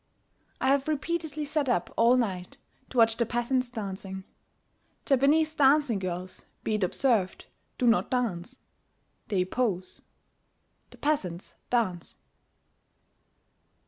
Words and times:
I 0.59 0.69
have 0.69 0.87
repeatedly 0.87 1.45
sat 1.45 1.69
up 1.69 1.93
all 1.95 2.17
night 2.17 2.57
to 2.89 2.97
watch 2.97 3.17
the 3.17 3.25
peasants 3.27 3.69
dancing. 3.69 4.23
Japanese 5.05 5.53
dancing 5.53 5.99
girls, 5.99 6.45
be 6.63 6.73
it 6.73 6.83
observed, 6.83 7.45
do 7.77 7.85
not 7.85 8.09
dance: 8.09 8.57
they 9.27 9.45
pose. 9.45 10.01
The 10.89 10.97
peasants 10.97 11.53
dance. 11.69 12.17